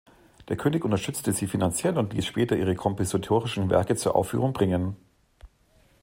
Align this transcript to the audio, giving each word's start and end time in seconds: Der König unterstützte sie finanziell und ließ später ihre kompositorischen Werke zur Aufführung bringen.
Der 0.47 0.57
König 0.57 0.83
unterstützte 0.83 1.31
sie 1.31 1.45
finanziell 1.45 1.95
und 1.95 2.11
ließ 2.11 2.25
später 2.25 2.55
ihre 2.57 2.73
kompositorischen 2.73 3.69
Werke 3.69 3.95
zur 3.95 4.15
Aufführung 4.15 4.51
bringen. 4.51 4.95